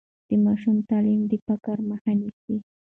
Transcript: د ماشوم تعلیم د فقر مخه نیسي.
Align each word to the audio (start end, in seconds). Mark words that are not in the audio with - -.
د 0.27 0.31
ماشوم 0.45 0.77
تعلیم 0.89 1.21
د 1.31 1.33
فقر 1.47 1.77
مخه 1.89 2.11
نیسي. 2.19 2.55